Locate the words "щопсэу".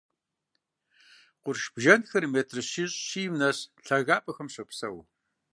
4.53-4.97